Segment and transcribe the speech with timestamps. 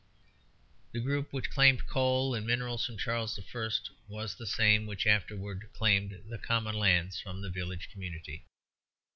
[0.93, 3.69] The group which claimed coal and minerals from Charles I.
[4.07, 8.41] was the same which afterward claimed the common lands from the village communities.